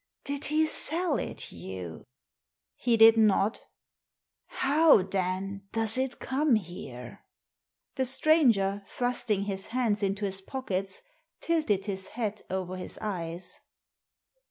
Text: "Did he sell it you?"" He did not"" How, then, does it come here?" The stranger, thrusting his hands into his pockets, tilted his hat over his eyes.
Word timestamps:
"Did 0.23 0.45
he 0.45 0.65
sell 0.65 1.19
it 1.19 1.51
you?"" 1.51 2.05
He 2.75 2.97
did 2.97 3.17
not"" 3.17 3.61
How, 4.65 5.03
then, 5.03 5.67
does 5.73 5.95
it 5.95 6.17
come 6.17 6.55
here?" 6.55 7.23
The 7.93 8.07
stranger, 8.07 8.81
thrusting 8.87 9.43
his 9.43 9.67
hands 9.67 10.01
into 10.01 10.25
his 10.25 10.41
pockets, 10.41 11.03
tilted 11.39 11.85
his 11.85 12.07
hat 12.17 12.41
over 12.49 12.77
his 12.77 12.97
eyes. 12.99 13.59